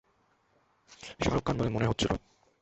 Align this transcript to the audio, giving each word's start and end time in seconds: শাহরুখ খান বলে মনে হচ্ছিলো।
শাহরুখ 1.21 1.43
খান 1.45 1.55
বলে 1.59 1.69
মনে 1.69 1.89
হচ্ছিলো। 1.89 2.15